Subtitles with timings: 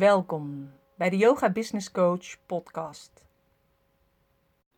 [0.00, 3.24] Welkom bij de Yoga Business Coach podcast.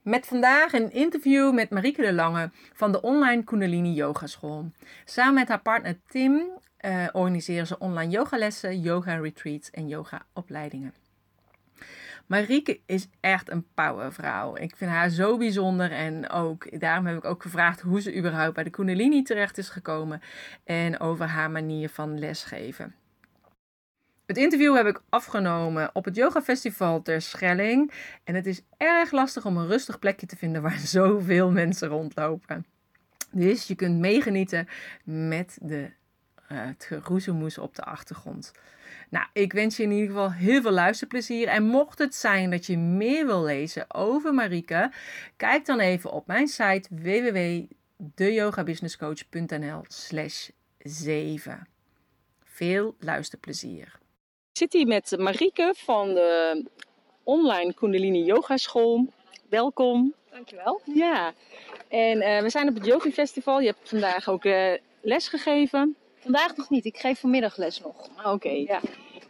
[0.02, 4.70] Met vandaag een interview met Marieke de Lange van de online Kundalini Yoga School.
[5.04, 6.50] Samen met haar partner Tim
[6.80, 10.94] uh, organiseren ze online yogalessen, yoga retreats en yoga opleidingen.
[12.26, 14.56] Marieke is echt een powervrouw.
[14.56, 18.54] Ik vind haar zo bijzonder en ook daarom heb ik ook gevraagd hoe ze überhaupt
[18.54, 20.22] bij de Kundalini terecht is gekomen
[20.64, 22.94] en over haar manier van lesgeven.
[24.32, 27.92] Het interview heb ik afgenomen op het Yoga Festival ter Schelling.
[28.24, 32.66] En het is erg lastig om een rustig plekje te vinden waar zoveel mensen rondlopen.
[33.30, 34.68] Dus je kunt meegenieten
[35.04, 35.88] met de, uh,
[36.48, 38.52] het geroezemoes op de achtergrond.
[39.08, 41.48] Nou, ik wens je in ieder geval heel veel luisterplezier.
[41.48, 44.92] En mocht het zijn dat je meer wil lezen over Marieke,
[45.36, 50.48] kijk dan even op mijn site www.deyogabusinesscoach.nl slash
[50.78, 51.68] 7.
[52.42, 54.00] Veel luisterplezier.
[54.52, 56.62] Ik zit hier met Marieke van de
[57.22, 59.06] online Kundalini Yoga School.
[59.48, 60.14] Welkom.
[60.30, 60.80] Dankjewel.
[60.84, 61.32] Ja,
[61.88, 63.60] en uh, we zijn op het Yogi Festival.
[63.60, 65.96] Je hebt vandaag ook uh, les gegeven.
[66.18, 68.08] Vandaag nog niet, ik geef vanmiddag les nog.
[68.16, 68.48] Ah, oké.
[68.48, 68.80] Ja.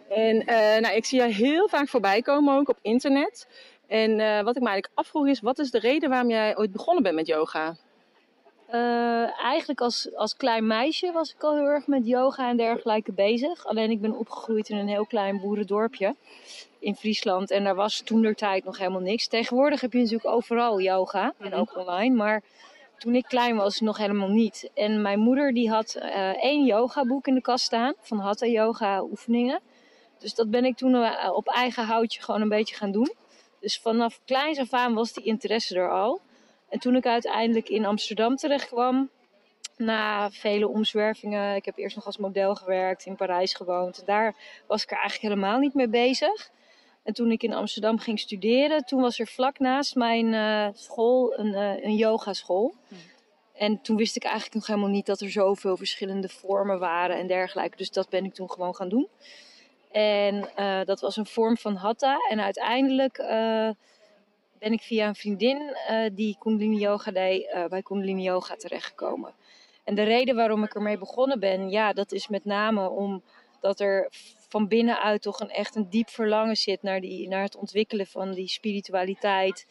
[0.09, 3.49] En uh, nou, ik zie je heel vaak voorbij komen, ook op internet.
[3.87, 7.03] En wat ik me eigenlijk afvroeg is, wat is de reden waarom jij ooit begonnen
[7.03, 7.77] bent met yoga?
[8.75, 13.13] Uh, eigenlijk als, als klein meisje was ik al heel erg met yoga en dergelijke
[13.13, 13.67] bezig.
[13.67, 16.17] Alleen ik ben opgegroeid in een heel klein boerendorpje
[16.79, 17.51] in Friesland.
[17.51, 19.29] En daar was toen der tijd nog helemaal niks.
[19.29, 21.59] Tegenwoordig heb je natuurlijk overal yoga en mhm.
[21.59, 22.17] ook online.
[22.17, 22.43] Maar
[22.99, 24.71] toen ik klein was, nog helemaal niet.
[24.75, 29.03] En mijn moeder die had uh, één yogaboek in de kast staan van Hatha yoga
[29.03, 29.61] oefeningen.
[30.19, 33.13] Dus dat ben ik toen uh, op eigen houtje gewoon een beetje gaan doen.
[33.61, 36.21] Dus vanaf kleins af aan was die interesse er al.
[36.73, 39.11] En toen ik uiteindelijk in Amsterdam terecht kwam,
[39.77, 44.07] na vele omzwervingen, ik heb eerst nog als model gewerkt, in Parijs gewoond.
[44.07, 44.35] Daar
[44.67, 46.51] was ik er eigenlijk helemaal niet mee bezig.
[47.03, 51.39] En toen ik in Amsterdam ging studeren, toen was er vlak naast mijn uh, school
[51.39, 52.75] een, uh, een yogaschool.
[52.89, 52.99] Hmm.
[53.55, 57.27] En toen wist ik eigenlijk nog helemaal niet dat er zoveel verschillende vormen waren en
[57.27, 57.77] dergelijke.
[57.77, 59.09] Dus dat ben ik toen gewoon gaan doen.
[59.91, 62.17] En uh, dat was een vorm van hatha.
[62.31, 63.19] En uiteindelijk
[64.63, 69.35] ben ik via een vriendin uh, die Kundalini Yoga deed, uh, bij Kundalini Yoga terechtgekomen.
[69.85, 74.09] En de reden waarom ik ermee begonnen ben, ja, dat is met name omdat er
[74.49, 78.33] van binnenuit toch een echt een diep verlangen zit naar, die, naar het ontwikkelen van
[78.33, 79.67] die spiritualiteit.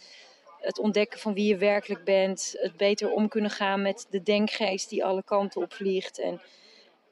[0.59, 2.55] Het ontdekken van wie je werkelijk bent.
[2.57, 6.19] Het beter om kunnen gaan met de denkgeest die alle kanten op vliegt.
[6.19, 6.41] En,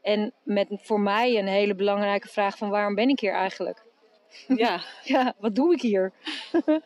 [0.01, 3.88] en met voor mij een hele belangrijke vraag van waarom ben ik hier eigenlijk?
[4.47, 6.13] Ja, ja wat doe ik hier?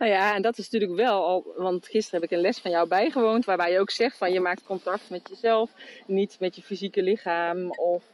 [0.00, 2.70] Nou ja, en dat is natuurlijk wel al, want gisteren heb ik een les van
[2.70, 5.70] jou bijgewoond, waarbij je ook zegt van je maakt contact met jezelf,
[6.06, 8.04] niet met je fysieke lichaam of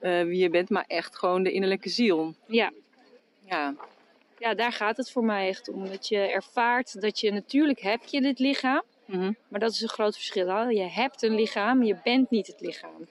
[0.00, 2.34] uh, wie je bent, maar echt gewoon de innerlijke ziel.
[2.46, 2.72] Ja.
[3.44, 3.74] Ja.
[4.38, 5.88] Ja, daar gaat het voor mij echt om.
[5.88, 9.36] Dat je ervaart dat je natuurlijk heb je dit lichaam, mm -hmm.
[9.48, 10.68] maar dat is een groot verschil.
[10.68, 13.08] Je hebt een lichaam, je bent niet het lichaam.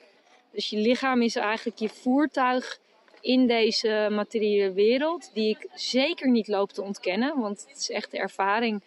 [0.51, 2.79] Dus je lichaam is eigenlijk je voertuig
[3.27, 8.11] in deze materiële wereld, die ik zeker niet loop te ontkennen, want het is echt
[8.11, 8.83] de ervaring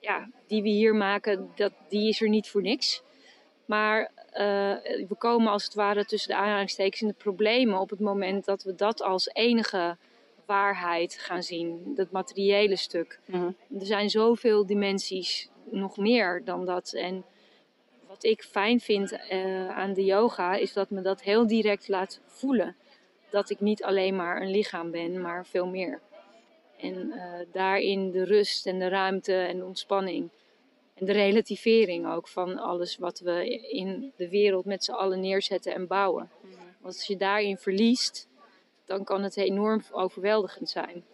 [0.00, 3.02] ja, die we hier maken, dat, die is er niet voor niks.
[3.64, 4.38] Maar uh,
[5.08, 8.62] we komen als het ware tussen de aanhalingstekens in de problemen op het moment dat
[8.62, 9.96] we dat als enige
[10.46, 13.20] waarheid gaan zien, dat materiële stuk.
[13.24, 13.50] Mhm.
[13.80, 16.92] Er zijn zoveel dimensies, nog meer dan dat.
[16.92, 17.24] En
[18.06, 22.20] wat ik fijn vind uh, aan de yoga is dat me dat heel direct laat
[22.26, 22.76] voelen
[23.36, 26.00] dat ik niet alleen maar een lichaam ben, maar veel meer.
[26.76, 30.28] En uh, daarin de rust en de ruimte en de ontspanning.
[30.94, 35.74] En de relativering ook van alles wat we in de wereld met z'n allen neerzetten
[35.74, 36.30] en bouwen.
[36.40, 36.86] Want mhm.
[36.86, 38.28] als je daarin verliest,
[38.84, 41.04] dan kan het enorm overweldigend zijn.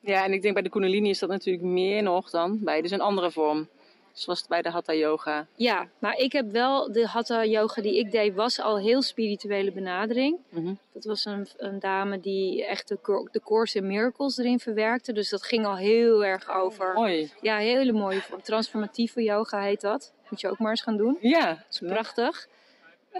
[0.00, 2.90] Ja, en ik denk bij de Kundalini is dat natuurlijk meer nog dan bij dus
[2.90, 3.68] een andere vorm.
[4.14, 5.46] Zoals het bij de Hatha Yoga.
[5.56, 9.72] Ja, maar ik heb wel, de Hatha Yoga die ik deed, was al heel spirituele
[9.72, 10.38] benadering.
[10.48, 15.12] Mm Dat was een, een, dame die echt de, de Course in Miracles erin verwerkte.
[15.12, 16.88] Dus dat ging al heel erg over.
[16.88, 17.32] Oh, mooi.
[17.40, 20.12] Ja, hele mooie Transformatieve yoga heet dat.
[20.28, 21.18] Moet je ook maar eens gaan doen.
[21.20, 21.46] Ja.
[21.48, 22.48] Dat is prachtig.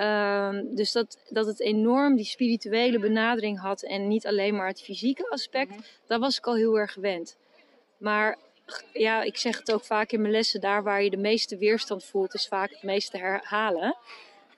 [0.01, 4.83] Um, dus dat, dat het enorm die spirituele benadering had en niet alleen maar het
[4.83, 7.37] fysieke aspect, mm daar was ik al heel erg gewend.
[7.97, 8.39] Maar
[8.93, 12.05] ja, ik zeg het ook vaak in mijn lessen, daar waar je de meeste weerstand
[12.05, 13.97] voelt, is vaak het meeste herhalen.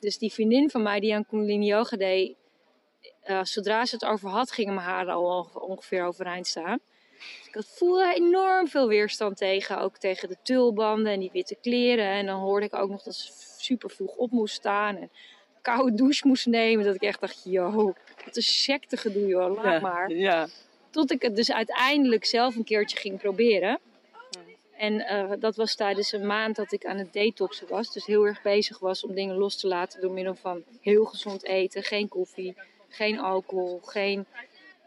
[0.00, 2.36] Dus die vriendin van mij die aan Kundalini Yoga deed,
[3.26, 6.80] uh, zodra ze het over had, gingen mijn haren al ongeveer overeind staan.
[7.52, 12.06] Dus ik voelde enorm veel weerstand tegen, ook tegen de tulbanden en die witte kleren.
[12.06, 14.96] En dan hoorde ik ook nog dat ze super vroeg op moest staan.
[14.96, 15.10] En
[15.62, 16.84] koude douche moest nemen.
[16.84, 17.94] Dat ik echt dacht, yo,
[18.24, 19.80] wat een secte gedoe joh, laat ja.
[19.80, 20.10] maar.
[20.10, 20.48] Ja.
[20.90, 23.78] Tot ik het dus uiteindelijk zelf een keertje ging proberen.
[24.76, 27.92] En eh, dat was tijdens een maand dat ik aan het detoxen was.
[27.92, 31.44] Dus heel erg bezig was om dingen los te laten door middel van heel gezond
[31.44, 31.82] eten.
[31.82, 32.54] Geen koffie,
[32.88, 34.26] geen alcohol, geen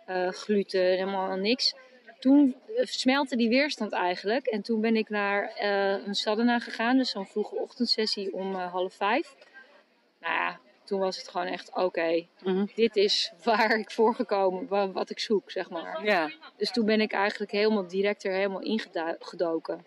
[0.05, 1.75] eh, gluten, helemaal niks.
[2.19, 4.45] Toen eh, smelte die weerstand eigenlijk.
[4.45, 6.97] En toen ben ik naar eh, een sadhana gegaan.
[6.97, 9.35] Dus zo'n vroege ochtendsessie om half vijf.
[10.19, 10.59] Nou ja,
[10.89, 12.25] toen was het gewoon echt oké.
[12.43, 12.65] Mhm.
[12.75, 16.03] dit is waar ik voor gekomen, wa- wat ik zoek, zeg maar.
[16.05, 16.31] Ja.
[16.57, 19.85] Dus toen ben ik eigenlijk helemaal direct er helemaal ingedoken.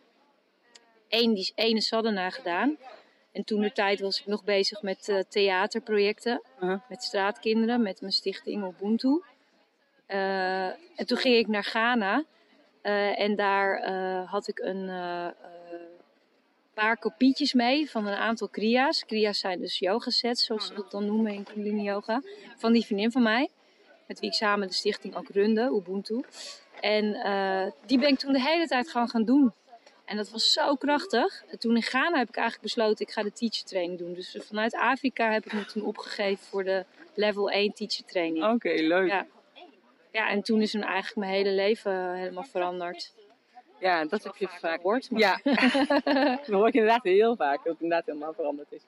[1.09, 2.77] Eén, die ene sadhana gedaan.
[3.33, 6.43] En toen de tijd was ik nog bezig met eh, theaterprojecten.
[6.61, 6.81] Uh-huh.
[6.89, 9.23] Met straatkinderen, met mijn stichting Ubuntu.
[10.07, 12.25] Eh, en toen ging ik naar Ghana.
[12.83, 13.87] Eh, en daar
[14.27, 14.89] had ik een
[16.75, 19.05] paar kopietjes mee van een aantal kriya's.
[19.05, 22.23] Kriya's zijn dus yoga sets, zoals ze dat dan noemen in Kundalini Yoga.
[22.57, 23.49] Van die vriendin van mij,
[24.07, 26.25] met wie ik samen de stichting ook runde, Ubuntu.
[26.81, 29.53] En eh, die ben ik toen de hele tijd gewoon gaan doen.
[30.05, 31.45] En dat was zo krachtig.
[31.51, 34.15] En toen in Ghana heb ik eigenlijk besloten, ik ga de teacher training doen.
[34.15, 36.85] Dus vanuit Afrika heb ik me toen opgegeven voor de
[37.15, 38.45] level 1 teacher training.
[38.45, 39.09] Oké, leuk.
[39.09, 39.27] Ja.
[40.13, 43.13] Ja, en toen is toen eigenlijk mijn hele leven helemaal veranderd.
[43.83, 44.81] Ja, dat heb je vaak.
[44.81, 48.83] Gehoord, Ja, dat hoor ik inderdaad heel vaak, dat het inderdaad helemaal veranderd is.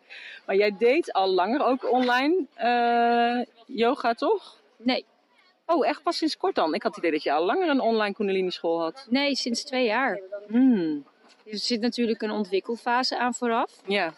[0.47, 4.57] Maar jij deed al langer ook online eh, yoga, toch?
[4.77, 5.05] Nee,
[5.67, 6.75] Oh, echt pas sinds kort dan?
[6.75, 9.07] Ik had het idee dat je al langer een online kundalini school had.
[9.11, 10.21] nee, sinds twee jaar.
[10.49, 11.05] Hmm.
[11.51, 13.81] Er zit natuurlijk een ontwikkelfase aan vooraf.
[13.87, 14.13] Ja,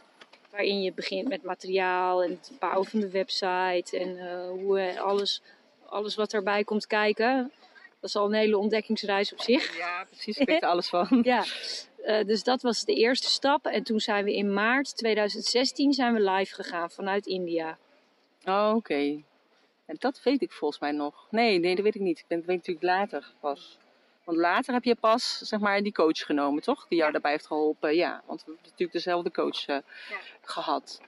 [0.51, 3.99] Waarin je begint met materiaal en het bouwen van de website.
[3.99, 5.43] En eh, hoe eh, alles,
[5.87, 7.53] alles wat erbij komt kijken.
[8.07, 9.77] Dat is al een hele ontdekkingsreis op zich.
[9.77, 10.39] ja precies.
[10.39, 11.09] Ik weet er alles van.
[11.23, 11.45] Ja,
[12.05, 13.67] eh, dus dat was de eerste stap.
[13.67, 17.79] En toen zijn we in maart 2016 zijn we live gegaan vanuit India.
[18.45, 19.23] Oh, oké.
[19.87, 21.27] En dat weet ik volgens mij nog.
[21.31, 22.19] Nee, nee, dat weet ik niet.
[22.19, 23.79] Ik ben, dat weet ik natuurlijk later pas.
[24.25, 26.87] Want later heb je pas, zeg maar, die coach genomen, toch?
[26.89, 27.95] Die jou daarbij heeft geholpen.
[27.95, 29.77] Ja, want we hebben natuurlijk dezelfde coach eh,
[30.41, 31.01] gehad.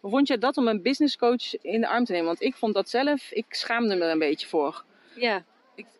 [0.00, 2.26] Hoe vond je dat om een business coach in de arm te nemen?
[2.26, 4.84] Want ik vond dat zelf, ik schaamde me er een beetje voor.
[5.14, 5.44] Ja,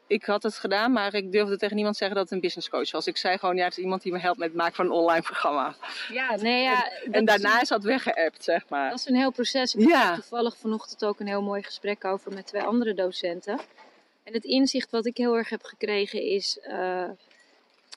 [0.06, 2.90] Ik, had het gedaan, maar ik durfde tegen niemand zeggen dat het een business coach
[2.90, 3.06] was.
[3.06, 4.90] Ik zei gewoon, ja, het is iemand die me helpt met het maken van een
[4.90, 5.74] online programma.
[6.12, 6.90] ja nee ja.
[7.10, 8.90] en is daarna is dat weggeappt, zeg maar.
[8.90, 9.74] Dat is een heel proces.
[9.74, 10.06] Ik Ja.
[10.06, 13.60] had toevallig vanochtend ook een heel mooi gesprek over met twee andere docenten.
[14.22, 16.58] En het inzicht wat ik heel erg heb gekregen is.
[16.62, 17.04] eh,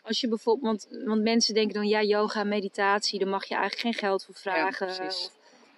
[0.03, 0.87] als je bijvoorbeeld.
[0.89, 4.35] Want, want mensen denken dan ja, yoga, meditatie, daar mag je eigenlijk geen geld voor
[4.35, 4.85] vragen.
[4.87, 5.25] precies.
[5.25, 5.31] of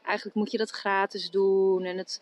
[0.05, 1.83] eigenlijk moet je dat gratis doen.
[1.83, 2.21] En het,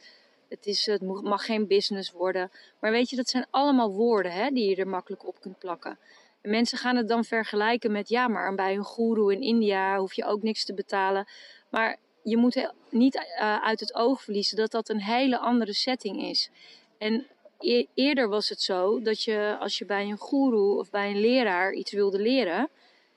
[0.50, 2.52] het, is, het mag geen business worden.
[2.80, 6.00] Maar weet je, dat zijn allemaal woorden hè, die je er makkelijk op kunt plakken.
[6.42, 10.14] En mensen gaan het dan vergelijken met ja, maar bij een goeroe in India hoef
[10.14, 11.28] je ook niks te betalen.
[11.70, 16.22] Maar je moet niet eh, uit het oog verliezen dat dat een hele andere setting
[16.22, 16.50] is.
[16.98, 17.28] En
[17.60, 21.20] e- eerder was het zo dat je als je bij een goeroe of bij een
[21.20, 22.70] leraar iets wilde leren,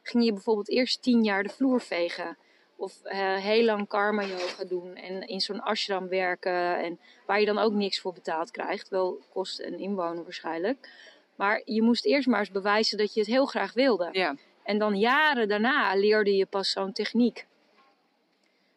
[0.03, 2.37] ging je bijvoorbeeld eerst tien jaar de vloer vegen.
[2.83, 6.79] Of eh, heel lang karma yoga doen en in zo'n ashram werken.
[6.79, 8.89] En waar je dan ook niks voor betaald krijgt.
[8.89, 10.91] Wel kost een inwoner waarschijnlijk.
[11.37, 14.09] Maar je moest eerst maar eens bewijzen dat je het heel graag wilde.
[14.13, 17.47] Ja, En dan jaren daarna leerde je pas zo'n techniek.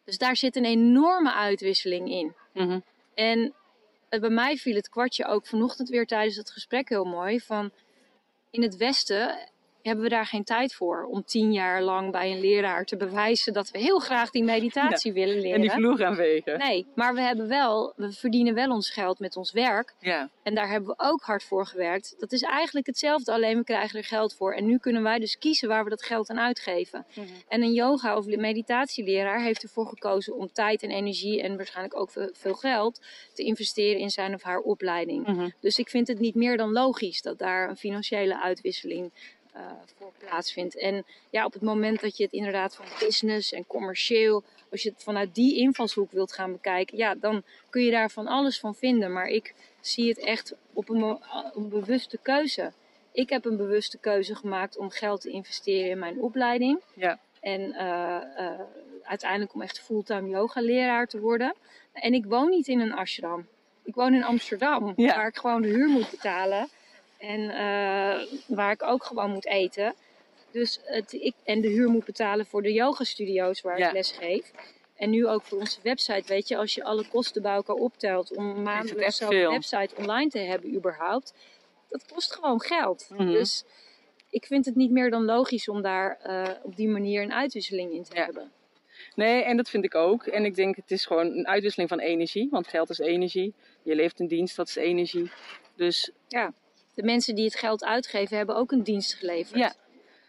[0.03, 2.35] Dus daar zit een enorme uitwisseling in.
[2.53, 2.79] Mhm.
[3.13, 3.53] En
[4.09, 7.39] eh, bij mij viel het kwartje ook vanochtend weer tijdens het gesprek heel mooi.
[7.39, 7.71] Van
[8.49, 9.49] in het Westen
[9.85, 13.53] hebben we daar geen tijd voor om tien jaar lang bij een leraar te bewijzen
[13.53, 15.53] dat we heel graag die meditatie willen leren.
[15.55, 16.57] en die vloer gaan vegen.
[16.57, 19.93] Nee, maar we hebben wel, we verdienen wel ons geld met ons werk.
[19.99, 22.15] Ja, En daar hebben we ook hard voor gewerkt.
[22.19, 24.53] Dat is eigenlijk hetzelfde, alleen we krijgen er geld voor.
[24.53, 27.05] En nu kunnen wij dus kiezen waar we dat geld aan uitgeven.
[27.47, 32.11] En een yoga- of meditatieleraar heeft ervoor gekozen om tijd en energie en waarschijnlijk ook
[32.11, 33.01] ve- veel geld
[33.33, 35.27] te investeren in zijn of haar opleiding.
[35.27, 35.49] Mhm.
[35.59, 39.11] Dus ik vind het niet meer dan logisch dat daar een financiële uitwisseling
[39.55, 39.61] eh,
[39.97, 40.77] voor plaatsvindt.
[40.77, 44.89] En ja, op het moment dat je het inderdaad van business en commercieel, als je
[44.89, 48.75] het vanuit die invalshoek wilt gaan bekijken, ja, dan kun je daar van alles van
[48.75, 49.13] vinden.
[49.13, 51.19] Maar ik zie het echt op een,
[51.53, 52.71] een bewuste keuze.
[53.11, 56.79] Ik heb een bewuste keuze gemaakt om geld te investeren in mijn opleiding.
[56.93, 57.19] ja.
[57.39, 58.59] En eh, eh,
[59.03, 61.53] uiteindelijk om echt fulltime yoga leraar te worden.
[61.93, 63.47] En ik woon niet in een ashram.
[63.83, 65.15] Ik woon in Amsterdam, Ja.
[65.15, 66.67] waar ik gewoon de huur moet betalen.
[67.17, 69.95] En eh, waar ik ook gewoon moet eten.
[70.51, 73.87] Dus het, ik, en de huur moet betalen voor de yoga studio's waar Ja.
[73.87, 74.51] ik les geef.
[74.95, 78.35] En nu ook voor onze website, weet je, als je alle kosten bij elkaar optelt
[78.35, 81.33] om maandelijks zo'n website online te hebben überhaupt,
[81.89, 83.07] dat kost gewoon geld.
[83.09, 83.25] Mhm.
[83.31, 83.63] Dus
[84.29, 87.91] ik vind het niet meer dan logisch om daar eh, op die manier een uitwisseling
[87.91, 88.23] in te Ja.
[88.25, 88.51] hebben.
[89.15, 90.25] Nee, en dat vind ik ook.
[90.25, 92.47] En ik denk het is gewoon een uitwisseling van energie.
[92.51, 93.53] Want geld is energie.
[93.83, 95.31] Je leeft een dienst, dat is energie.
[95.75, 96.11] Dus
[96.95, 99.59] De mensen die het geld uitgeven hebben ook een dienst geleverd.
[99.59, 99.73] Ja.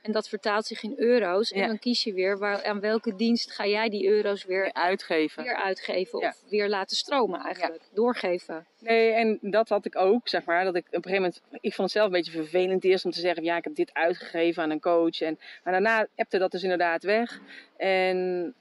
[0.02, 1.52] En dat vertaalt zich in euro's.
[1.52, 1.66] En Ja.
[1.66, 5.42] dan kies je weer waar, aan welke dienst ga jij die euro's weer, uitgeven.
[5.42, 6.18] weer uitgeven.
[6.18, 6.28] Ja.
[6.28, 7.82] Of weer laten stromen eigenlijk.
[7.94, 8.66] Doorgeven.
[8.78, 10.64] Nee, en dat had ik ook, zeg maar.
[10.64, 13.10] Dat ik op een gegeven moment, ik vond het zelf een beetje vervelend eerst om
[13.10, 15.20] te zeggen, ja, ik heb dit uitgegeven aan een coach.
[15.20, 17.40] En, maar daarna appte dat dus inderdaad weg.
[17.76, 18.54] En,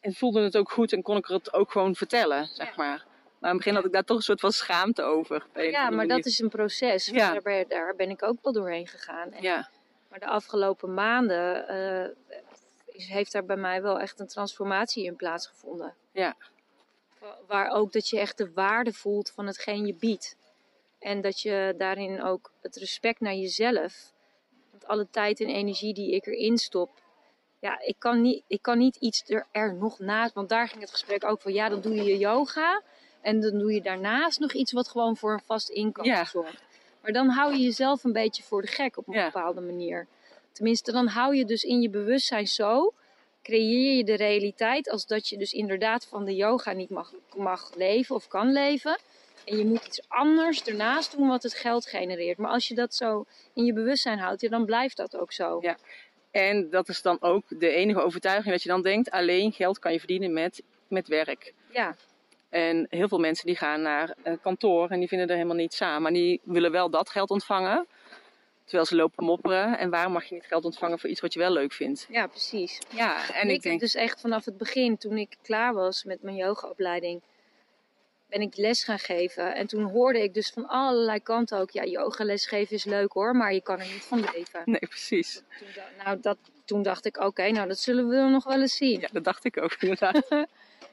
[0.00, 3.04] en voelde het ook goed en kon ik het ook gewoon vertellen, zeg maar.
[3.44, 5.46] Maar in het begin had ik daar toch een soort van schaamte over.
[5.54, 7.06] Ja, maar dat is een proces.
[7.06, 7.32] Ja.
[7.32, 9.32] Daar, ben, daar ben ik ook wel doorheen gegaan.
[9.32, 9.68] En- Ja,
[10.08, 12.10] Maar de afgelopen maanden eh,
[12.86, 15.94] is, heeft daar bij mij wel echt een transformatie in plaatsgevonden.
[16.12, 16.36] Ja.
[17.18, 20.36] Wa- Waar ook dat je echt de waarde voelt van hetgeen je biedt.
[20.98, 24.12] En dat je daarin ook het respect naar jezelf.
[24.70, 26.90] Want alle tijd en energie die ik erin stop.
[27.58, 30.34] Ja, ik kan niet, ik kan niet iets er, er nog naast.
[30.34, 31.52] Want daar ging het gesprek ook van.
[31.52, 32.82] Ja, dan doe je je yoga.
[33.24, 36.24] En dan doe je daarnaast nog iets wat gewoon voor een vast inkomen Ja.
[36.24, 36.62] zorgt.
[37.02, 39.24] Maar dan hou je jezelf een beetje voor de gek op een Ja.
[39.24, 40.06] bepaalde manier.
[40.52, 42.92] Tenminste, dan hou je dus in je bewustzijn zo.
[43.42, 47.70] Creëer je de realiteit als dat je dus inderdaad van de yoga niet mag, mag
[47.76, 48.98] leven of kan leven.
[49.44, 52.38] En je moet iets anders ernaast doen wat het geld genereert.
[52.38, 55.58] Maar als je dat zo in je bewustzijn houdt, ja, dan blijft dat ook zo.
[55.62, 55.76] Ja.
[56.30, 59.92] En dat is dan ook de enige overtuiging dat je dan denkt, alleen geld kan
[59.92, 61.52] je verdienen met, met werk.
[61.70, 61.96] Ja,
[62.54, 65.82] En heel veel mensen die gaan naar eh, kantoor en die vinden er helemaal niets
[65.82, 66.02] aan.
[66.02, 67.86] Maar die willen wel dat geld ontvangen.
[68.64, 69.78] Terwijl ze lopen mopperen.
[69.78, 72.06] En waarom mag je niet geld ontvangen voor iets wat je wel leuk vindt?
[72.10, 72.78] ja precies.
[72.88, 73.80] Ja, en En ik, ik denk...
[73.80, 77.22] dus echt vanaf het begin, toen ik klaar was met mijn yogaopleiding,
[78.26, 79.54] ben ik les gaan geven.
[79.54, 83.36] En toen hoorde ik dus van allerlei kanten ook, ja, yogales geven is leuk hoor,
[83.36, 84.62] maar je kan er niet van leven.
[84.74, 85.42] Nee, precies.
[85.58, 85.68] Toen,
[86.04, 89.00] nou, dat, toen dacht ik, oké, nou dat zullen we nog wel eens zien.
[89.00, 90.26] Ja, dat dacht ik ook inderdaad.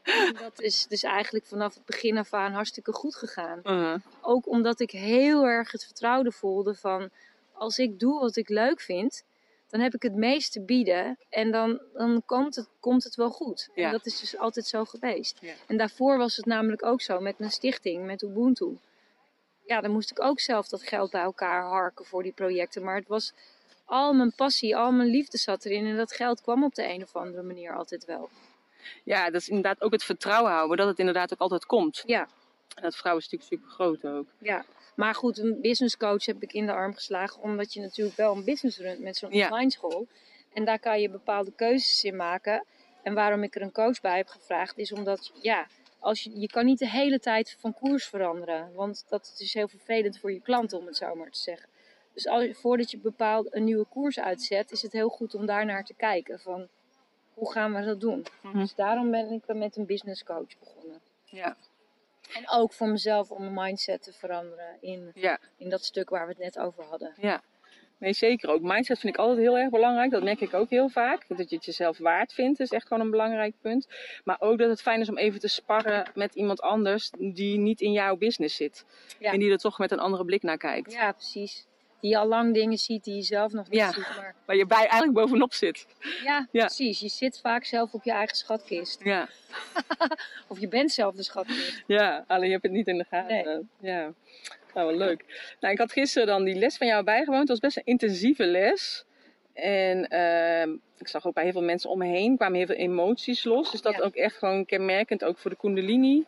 [0.03, 3.59] En dat is dus eigenlijk vanaf het begin af aan hartstikke goed gegaan.
[3.63, 7.09] Uh, Ook omdat ik heel erg het vertrouwen voelde van,
[7.53, 9.23] als ik doe wat ik leuk vind,
[9.69, 13.29] dan heb ik het meest te bieden en dan, dan komt, het, komt het wel
[13.29, 13.69] goed.
[13.75, 13.85] Ja.
[13.85, 15.37] En dat is dus altijd zo geweest.
[15.41, 15.53] Ja.
[15.67, 18.77] En daarvoor was het namelijk ook zo met mijn stichting, met Ubuntu.
[19.65, 22.83] Ja, dan moest ik ook zelf dat geld bij elkaar harken voor die projecten.
[22.83, 23.33] Maar het was
[23.85, 25.85] al mijn passie, al mijn liefde zat erin.
[25.85, 28.29] En dat geld kwam op de een of andere manier altijd wel.
[29.03, 32.03] Ja, dat is inderdaad ook het vertrouwen houden dat het inderdaad ook altijd komt.
[32.05, 32.19] Ja,
[32.75, 34.27] En dat vertrouwen is natuurlijk super groot ook.
[34.39, 34.65] ja.
[34.95, 37.41] Maar goed, een business coach heb ik in de arm geslagen.
[37.41, 39.45] Omdat je natuurlijk wel een business runt met zo'n Ja.
[39.47, 40.07] online school.
[40.53, 42.65] En daar kan je bepaalde keuzes in maken.
[43.03, 45.67] En waarom ik er een coach bij heb gevraagd, is omdat ja,
[45.99, 48.73] als je, je kan niet de hele tijd van koers veranderen.
[48.73, 51.69] Want dat is heel vervelend voor je klant, om het zo maar te zeggen.
[52.13, 55.65] Dus als, voordat je bepaald een nieuwe koers uitzet, is het heel goed om daar
[55.65, 56.39] naar te kijken.
[56.39, 56.67] Van
[57.33, 58.25] hoe gaan we dat doen?
[58.41, 58.57] Mhm.
[58.59, 60.99] Dus daarom ben ik met een business coach begonnen.
[61.25, 61.55] Ja,
[62.33, 66.25] En ook voor mezelf om mijn mindset te veranderen in, ja, in dat stuk waar
[66.25, 67.13] we het net over hadden.
[67.17, 67.41] ja.
[67.97, 68.61] Nee, zeker ook.
[68.61, 70.11] Mindset vind ik altijd heel erg belangrijk.
[70.11, 71.25] Dat merk ik ook heel vaak.
[71.27, 73.87] Dat je het jezelf waard vindt is echt gewoon een belangrijk punt.
[74.23, 77.81] Maar ook dat het fijn is om even te sparren met iemand anders die niet
[77.81, 78.85] in jouw business zit.
[79.19, 79.31] Ja.
[79.31, 80.91] En die er toch met een andere blik naar kijkt.
[80.91, 81.65] Ja, precies.
[82.01, 83.91] Die al lang dingen ziet die je zelf nog niet Ja.
[83.91, 84.07] ziet.
[84.17, 85.85] Maar Waar je bij eigenlijk bovenop zit.
[86.23, 86.65] ja, Ja.
[86.65, 86.99] precies.
[86.99, 89.03] Je zit vaak zelf op je eigen schatkist.
[89.03, 89.27] Ja,
[90.47, 91.83] Of je bent zelf de schatkist.
[91.87, 93.69] ja alleen je hebt het niet in de gaten.
[93.79, 94.13] Ja,
[94.73, 95.53] nou wel leuk.
[95.59, 97.39] Nou, ik had gisteren dan die les van jou bijgewoond.
[97.39, 99.05] Het was best een intensieve les.
[99.53, 102.75] En ehm, ik zag ook bij heel veel mensen om me heen kwamen heel veel
[102.75, 103.71] emoties los.
[103.71, 104.01] Dus dat Ja.
[104.01, 106.25] ook echt gewoon kenmerkend, ook voor de Kundalini.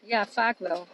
[0.00, 0.86] Ja, vaak wel.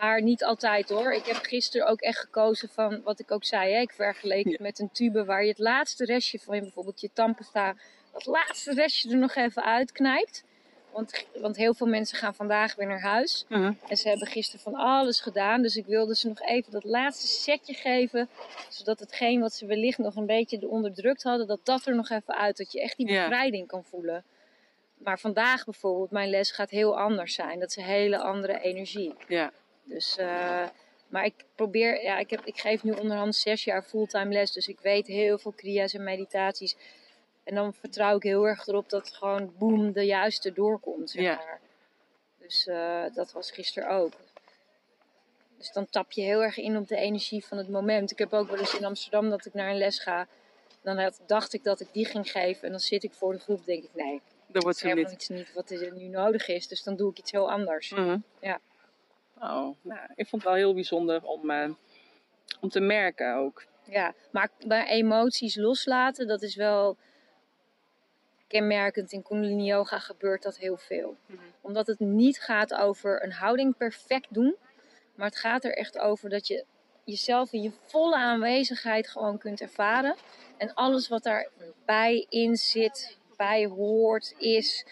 [0.00, 1.12] Maar niet altijd hoor.
[1.12, 3.72] Ik heb gisteren ook echt gekozen van wat ik ook zei.
[3.72, 3.80] Hè?
[3.80, 4.62] Ik vergeleek het Ja.
[4.62, 7.74] met een tube waar je het laatste restje van bijvoorbeeld je tandpasta,
[8.12, 10.44] dat laatste restje er nog even uitknijpt.
[10.92, 13.44] Want, want heel veel mensen gaan vandaag weer naar huis.
[13.48, 13.72] Mhm.
[13.88, 15.62] En ze hebben gisteren van alles gedaan.
[15.62, 18.28] Dus ik wilde ze nog even dat laatste setje geven.
[18.68, 22.34] Zodat hetgeen wat ze wellicht nog een beetje onderdrukt hadden, dat dat er nog even
[22.36, 22.56] uit.
[22.56, 23.22] Dat je echt die Ja.
[23.22, 24.24] bevrijding kan voelen.
[24.98, 27.58] Maar vandaag bijvoorbeeld, mijn les gaat heel anders zijn.
[27.60, 29.14] Dat is een hele andere energie.
[29.28, 29.52] Ja,
[29.88, 30.66] Dus, eh,
[31.08, 34.52] maar ik probeer, ja, ik, heb, ik geef nu onderhand zes jaar fulltime les.
[34.52, 36.76] Dus ik weet heel veel kriya's en meditaties.
[37.44, 41.10] En dan vertrouw ik heel erg erop dat gewoon boem de juiste doorkomt.
[41.10, 41.34] Zeg Ja.
[41.36, 41.60] maar.
[42.38, 44.12] Dus eh, dat was gisteren ook.
[45.58, 48.10] Dus dan tap je heel erg in op de energie van het moment.
[48.10, 50.26] Ik heb ook wel eens in Amsterdam dat ik naar een les ga.
[50.82, 52.62] Dan had- dacht ik dat ik die ging geven.
[52.64, 55.12] En dan zit ik voor de groep denk ik, nee, dat wordt helemaal niet.
[55.12, 56.68] iets niet wat er nu nodig is.
[56.68, 57.90] Dus dan doe ik iets heel anders.
[57.90, 58.18] Mhm.
[58.40, 58.60] Ja.
[59.40, 61.70] Oh, nou, ik vond het wel heel bijzonder om, eh,
[62.60, 63.64] om te merken ook.
[63.84, 66.96] Ja, maar, maar emoties loslaten, dat is wel.
[68.46, 71.16] kenmerkend in Kundalini Yoga gebeurt dat heel veel.
[71.26, 71.38] Mhm.
[71.60, 74.56] Omdat het niet gaat over een houding perfect doen,
[75.14, 76.64] maar het gaat er echt over dat je
[77.04, 80.16] jezelf in je volle aanwezigheid gewoon kunt ervaren.
[80.56, 84.86] En alles wat daarbij in zit, bij hoort, is,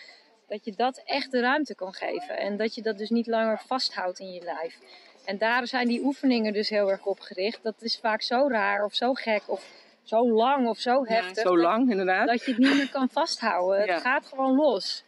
[0.49, 2.37] dat je dat echt de ruimte kan geven.
[2.39, 4.79] En dat je dat dus niet langer vasthoudt in je lijf.
[5.25, 7.63] En daar zijn die oefeningen dus heel erg op gericht.
[7.63, 9.65] Dat is vaak zo raar of zo gek of
[10.03, 11.43] zo lang of zo Ja, heftig.
[11.43, 12.27] zo dat- lang, inderdaad.
[12.27, 13.87] dat je het niet meer kan vasthouden.
[13.87, 13.93] Ja.
[13.93, 15.05] Het gaat gewoon los.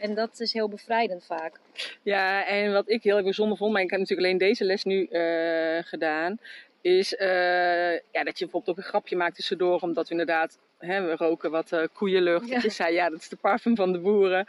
[0.00, 1.60] En dat is heel bevrijdend vaak.
[2.02, 4.84] Ja, en wat ik heel erg bijzonder vond, maar ik heb natuurlijk alleen deze les
[4.84, 6.38] nu eh, gedaan,
[6.80, 11.02] is eh, ja, dat je bijvoorbeeld ook een grapje maakt tussendoor, omdat we inderdaad, hè,
[11.06, 12.46] we roken wat eh, koeienlucht.
[12.48, 12.54] Ja.
[12.54, 14.46] Dat je zei, ja, dat is de parfum van de boeren.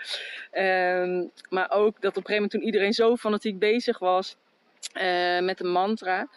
[0.52, 4.36] Ehm, maar ook dat op een gegeven moment toen iedereen zo fanatiek bezig was
[4.94, 6.28] eh, met de mantra.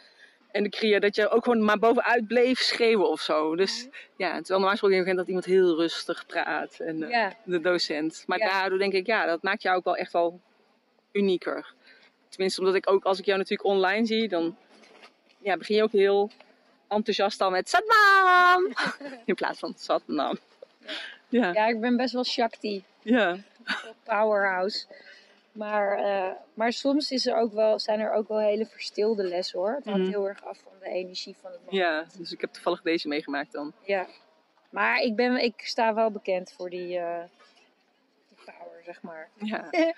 [0.50, 3.56] En de kriya, dat je ook gewoon maar bovenuit bleef schreeuwen of zo.
[3.56, 6.78] Dus ja, terwijl normaal gesproken dat iemand heel rustig praat.
[6.80, 8.24] En, eh, Ja, de docent.
[8.26, 8.50] Maar Ja.
[8.50, 10.40] daardoor denk ik, ja, dat maakt jou ook wel echt wel
[11.12, 11.72] unieker.
[12.28, 14.56] Tenminste, omdat ik ook, als ik jou natuurlijk online zie, dan
[15.38, 16.30] ja, begin je ook heel
[16.88, 18.72] enthousiast al met Satnam!
[19.24, 20.38] In plaats van Satnam.
[21.28, 22.84] Ja, ja, ik ben best wel Shakti.
[23.02, 23.36] ja.
[24.02, 24.86] Powerhouse.
[25.52, 29.58] Maar, eh, maar soms is er ook wel, zijn er ook wel hele verstilde lessen
[29.58, 29.74] hoor.
[29.74, 30.08] Het hangt Mhm.
[30.10, 31.76] heel erg af van de energie van het moment.
[31.76, 32.18] ja.
[32.18, 33.72] Dus ik heb toevallig deze meegemaakt dan.
[33.82, 34.06] Ja.
[34.70, 37.22] Maar ik, ben, ik sta wel bekend voor die, eh,
[38.28, 39.28] die power, zeg maar.
[39.34, 39.68] Ja,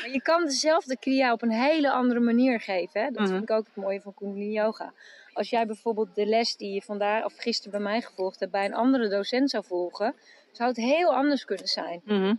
[0.00, 3.00] Maar je kan dezelfde kriya op een hele andere manier geven.
[3.00, 3.10] Hè?
[3.10, 3.28] Dat Mhm.
[3.30, 4.92] vind ik ook het mooie van Kundalini Yoga.
[5.38, 8.64] Als jij bijvoorbeeld de les die je vandaag of gisteren bij mij gevolgd hebt, bij
[8.64, 10.14] een andere docent zou volgen,
[10.52, 12.00] zou het heel anders kunnen zijn.
[12.04, 12.34] Mhm.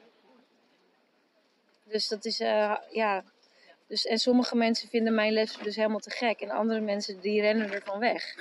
[1.83, 3.23] Dus dat is, eh, ja.
[3.87, 6.39] Dus, en sommige mensen vinden mijn les dus helemaal te gek.
[6.41, 8.35] En andere mensen die rennen ervan weg.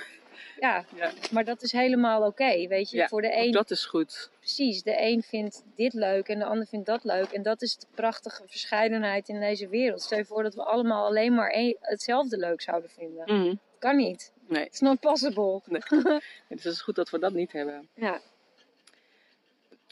[0.59, 1.11] Ja, ja.
[1.31, 2.97] maar dat is helemaal oké, weet je.
[2.97, 4.29] Ja, Voor de een, dat is goed.
[4.39, 7.31] precies, de een vindt dit leuk en de ander vindt dat leuk.
[7.31, 10.01] En dat is de prachtige verscheidenheid in deze wereld.
[10.01, 13.23] Stel je voor dat we allemaal alleen maar één- hetzelfde leuk zouden vinden.
[13.25, 13.55] Mhm.
[13.79, 14.31] Kan niet.
[14.49, 15.61] Nee, It's not possible.
[15.69, 17.89] dus het is goed dat we dat niet hebben.
[17.93, 18.21] Ja.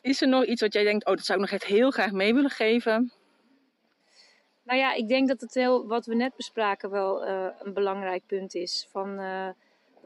[0.01, 2.11] Is er nog iets wat jij denkt, oh, dat zou ik nog echt heel graag
[2.11, 3.11] mee willen geven?
[4.63, 8.23] Nou ja, ik denk dat het heel, wat we net bespraken wel eh, een belangrijk
[8.25, 8.87] punt is.
[8.91, 9.19] Van,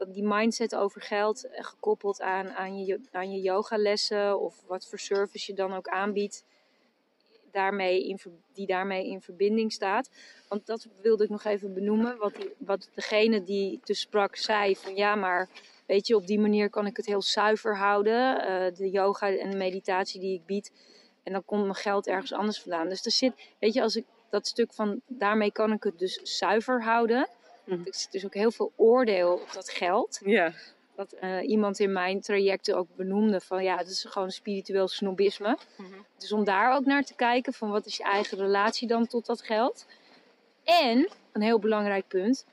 [0.04, 4.88] dat die mindset over geld, eh, gekoppeld aan, aan, je, aan je yogalessen of wat
[4.88, 6.44] voor service je dan ook aanbiedt,
[7.52, 8.18] daarmee in,
[8.52, 10.10] die daarmee in verbinding staat.
[10.48, 12.16] Want dat wilde ik nog even benoemen.
[12.18, 15.48] Wat, die, wat degene die te sprak zei van ja, maar
[15.86, 18.46] weet je, op die manier kan ik het heel zuiver houden.
[18.46, 20.72] eh, de yoga en de meditatie die ik bied.
[21.22, 22.88] En dan komt mijn geld ergens anders vandaan.
[22.88, 26.20] Dus er zit, weet je, als ik dat stuk van daarmee kan ik het dus
[26.22, 27.28] zuiver houden.
[27.64, 27.80] Mhm.
[27.86, 30.20] Er zit dus ook heel veel oordeel op dat geld.
[30.24, 30.52] Ja,
[31.02, 35.58] Wat eh, iemand in mijn trajecten ook benoemde van ja, dat is gewoon spiritueel snobisme.
[35.76, 35.88] Mhm.
[36.18, 39.26] Dus om daar ook naar te kijken van wat is je eigen relatie dan tot
[39.26, 39.86] dat geld.
[40.64, 42.44] En, een heel belangrijk punt,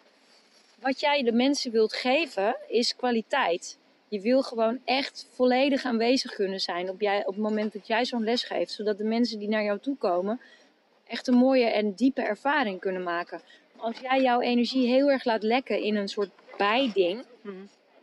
[0.79, 3.77] wat jij de mensen wilt geven is kwaliteit.
[4.07, 8.05] Je wil gewoon echt volledig aanwezig kunnen zijn op, jij, op het moment dat jij
[8.05, 8.71] zo'n les geeft.
[8.71, 10.41] Zodat de mensen die naar jou toe komen
[11.07, 13.41] echt een mooie en diepe ervaring kunnen maken.
[13.75, 17.55] Als jij jouw energie heel erg laat lekken in een soort bijding, Mhm.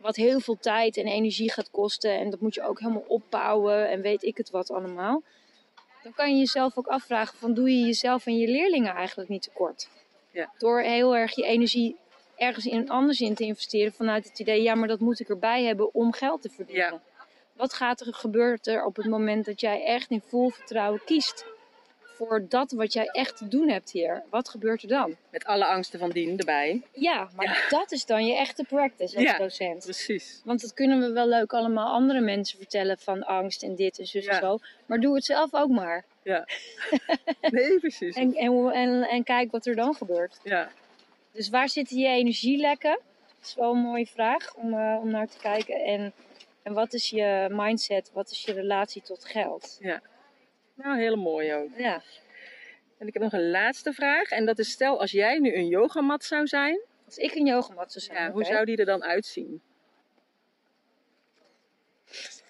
[0.07, 3.89] Wat heel veel tijd en energie gaat kosten en dat moet je ook helemaal opbouwen
[3.89, 5.23] en weet ik het wat allemaal.
[6.03, 9.41] Dan kan je jezelf ook afvragen van doe je jezelf en je leerlingen eigenlijk niet
[9.41, 9.89] tekort?
[10.31, 10.53] Ja.
[10.57, 11.95] Door heel erg je energie
[12.35, 15.63] ergens in anders in te investeren vanuit het idee ja maar dat moet ik erbij
[15.63, 16.85] hebben om geld te verdienen.
[16.85, 17.01] Ja.
[17.53, 21.45] Wat gaat er gebeurt er op het moment dat jij echt in vol vertrouwen kiest
[22.17, 24.23] voor dat wat jij echt te doen hebt hier?
[24.29, 25.15] Wat gebeurt er dan?
[25.29, 26.81] met alle angsten van dien erbij.
[26.91, 29.37] Ja, maar dat is dan je echte practice als Ja.
[29.37, 29.83] docent.
[29.83, 30.41] Precies.
[30.45, 34.05] Want dat kunnen we wel leuk allemaal andere mensen vertellen van angst en dit en
[34.05, 34.39] zus en Ja.
[34.39, 34.57] zo.
[34.85, 36.05] Maar doe het zelf ook maar.
[36.23, 36.45] Ja.
[37.51, 38.15] Nee, precies.
[38.15, 40.39] En, en, en, en kijk wat er dan gebeurt.
[40.43, 40.69] Ja.
[41.31, 42.99] Dus waar zitten je energielekken?
[43.37, 45.83] Dat is wel een mooie vraag om, eh, om naar te kijken.
[45.83, 46.13] En,
[46.63, 48.09] en wat is je mindset?
[48.13, 49.77] Wat is je relatie tot geld?
[50.77, 51.69] Nou, hele mooi ook.
[51.77, 52.01] Ja.
[52.97, 54.29] En ik heb nog een laatste vraag.
[54.29, 56.81] En dat is stel als jij nu een yogamat zou zijn.
[57.05, 58.23] Als ik een yogamat zou zijn.
[58.23, 59.61] Ja, hoe zou die er dan uitzien?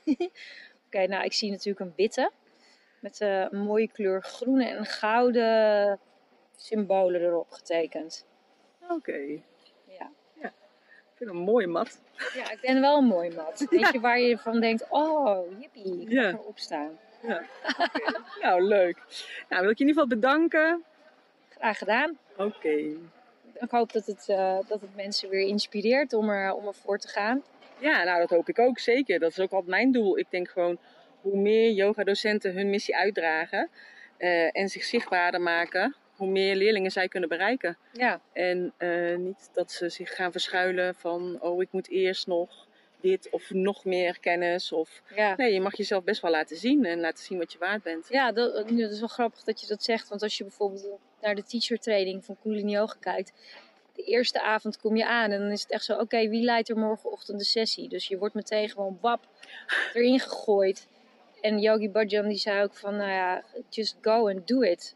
[0.88, 2.32] Oké, nou ik zie natuurlijk een witte.
[3.00, 6.00] Met eh, een mooie kleur groene en gouden
[6.56, 8.26] symbolen erop getekend.
[8.90, 9.42] Oké.
[9.88, 10.12] Ja.
[10.42, 12.02] Ik vind een mooie mat.
[12.34, 13.66] Ja, ik ben wel een mooi mat.
[13.70, 16.32] Weet je, waar je van denkt, oh, jippie, ik Ja.
[16.32, 17.00] mag erop staan.
[17.22, 17.42] Ja.
[18.42, 18.98] Nou, leuk.
[19.50, 20.84] Nou, wil ik je in ieder geval bedanken.
[21.50, 22.18] Graag gedaan.
[22.38, 22.76] Oké.
[23.54, 27.08] Ik hoop dat het, eh, dat het mensen weer inspireert om, er, om ervoor te
[27.08, 27.44] gaan.
[27.80, 29.20] Ja, nou, dat hoop ik ook zeker.
[29.20, 30.18] Dat is ook altijd mijn doel.
[30.18, 30.78] Ik denk gewoon,
[31.22, 33.70] hoe meer yogadocenten hun missie uitdragen
[34.18, 37.78] eh, en zich zichtbaarder maken, hoe meer leerlingen zij kunnen bereiken.
[37.92, 42.67] Ja, En eh, niet dat ze zich gaan verschuilen van, oh, ik moet eerst nog
[43.02, 44.72] dit of nog meer kennis.
[44.72, 45.02] Of...
[45.16, 45.36] ja.
[45.36, 48.08] Nee, je mag jezelf best wel laten zien en laten zien wat je waard bent.
[48.10, 50.10] Ja, dat, dat is wel grappig dat je dat zegt.
[50.10, 50.88] Want als je bijvoorbeeld
[51.22, 53.34] naar de teacher training van Kundalini Yoga kijkt.
[53.96, 55.94] De eerste avond kom je aan en dan is het echt zo...
[55.98, 57.90] Oké, wie leidt er morgenochtend de sessie?
[57.90, 59.28] Dus je wordt meteen gewoon wap
[59.94, 60.88] erin gegooid.
[61.42, 62.96] En Yogi Bhajan die zei ook van...
[62.96, 64.96] Nou ja, just go and do it.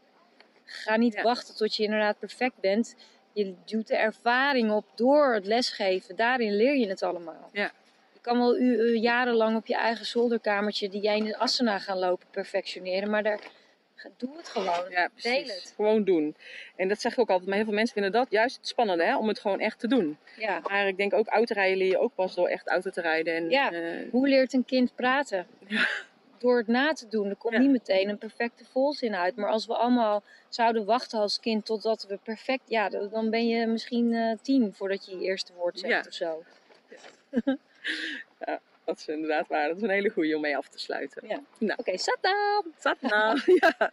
[0.64, 1.22] Ga niet Ja.
[1.22, 2.94] wachten tot je inderdaad perfect bent.
[3.32, 6.16] Je doet de ervaring op door het lesgeven.
[6.16, 7.48] Daarin leer je het allemaal.
[7.52, 7.72] Ja.
[8.22, 8.56] Kan wel
[8.94, 10.88] jarenlang op je eigen zolderkamertje...
[10.88, 13.10] die jij in de asana gaan lopen perfectioneren.
[13.10, 13.40] Maar daar,
[14.16, 14.90] doe het gewoon.
[14.90, 15.72] Ja, Deel het.
[15.76, 16.36] Gewoon doen.
[16.76, 19.04] En dat zeg ik ook altijd, maar heel veel mensen vinden dat juist het spannende,
[19.04, 19.16] hè?
[19.16, 20.18] om het gewoon echt te doen.
[20.36, 20.60] Ja.
[20.68, 23.34] Maar ik denk ook autorijden leer je ook pas door echt auto te rijden.
[23.34, 23.72] En, Ja.
[23.72, 25.46] eh, Hoe leert een kind praten?
[26.38, 27.28] Door het na te doen.
[27.28, 27.60] Er komt Ja.
[27.60, 29.36] niet meteen een perfecte volzin uit.
[29.36, 32.62] Maar als we allemaal zouden wachten als kind totdat we perfect...
[32.66, 36.42] Ja, dan ben je misschien eh, tien voordat je je eerste woord zegt of zo.
[38.84, 39.68] dat is inderdaad waar.
[39.68, 41.28] Dat is een hele goede om mee af te sluiten.
[41.28, 41.40] Ja.
[41.58, 43.40] Nou, Oké, zat nou.
[43.60, 43.92] ja.